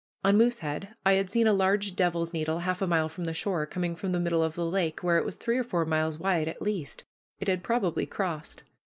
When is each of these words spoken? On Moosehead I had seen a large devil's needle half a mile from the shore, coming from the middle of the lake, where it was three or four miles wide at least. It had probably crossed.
On 0.25 0.35
Moosehead 0.35 0.95
I 1.05 1.13
had 1.13 1.29
seen 1.29 1.45
a 1.45 1.53
large 1.53 1.95
devil's 1.95 2.33
needle 2.33 2.57
half 2.57 2.81
a 2.81 2.87
mile 2.87 3.07
from 3.07 3.25
the 3.25 3.35
shore, 3.35 3.67
coming 3.67 3.95
from 3.95 4.13
the 4.13 4.19
middle 4.19 4.41
of 4.41 4.55
the 4.55 4.65
lake, 4.65 5.03
where 5.03 5.19
it 5.19 5.25
was 5.25 5.35
three 5.35 5.59
or 5.59 5.63
four 5.63 5.85
miles 5.85 6.17
wide 6.17 6.47
at 6.47 6.59
least. 6.59 7.03
It 7.39 7.47
had 7.47 7.61
probably 7.61 8.07
crossed. 8.07 8.63